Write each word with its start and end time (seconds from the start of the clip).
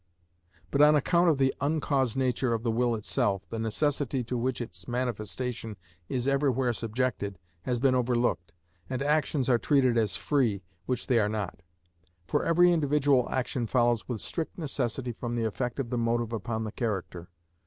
But 0.71 0.81
on 0.81 0.95
account 0.95 1.29
of 1.29 1.37
the 1.37 1.53
uncaused 1.61 2.17
nature 2.17 2.53
of 2.55 2.63
the 2.63 2.71
will 2.71 2.95
itself, 2.95 3.47
the 3.51 3.59
necessity 3.59 4.23
to 4.23 4.35
which 4.35 4.59
its 4.59 4.87
manifestation 4.87 5.77
is 6.09 6.27
everywhere 6.27 6.73
subjected 6.73 7.37
has 7.65 7.79
been 7.79 7.93
overlooked, 7.93 8.51
and 8.89 9.03
actions 9.03 9.47
are 9.47 9.59
treated 9.59 9.99
as 9.99 10.15
free, 10.15 10.63
which 10.87 11.05
they 11.05 11.19
are 11.19 11.29
not. 11.29 11.61
For 12.25 12.43
every 12.43 12.71
individual 12.71 13.29
action 13.29 13.67
follows 13.67 14.07
with 14.09 14.21
strict 14.21 14.57
necessity 14.57 15.11
from 15.11 15.35
the 15.35 15.43
effect 15.45 15.79
of 15.79 15.91
the 15.91 15.99
motive 15.99 16.33
upon 16.33 16.63
the 16.63 16.71
character. 16.71 17.29